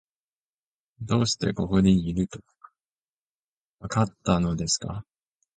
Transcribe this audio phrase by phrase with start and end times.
[0.99, 2.39] どうしてここにいると、
[3.81, 5.05] わかったのですか？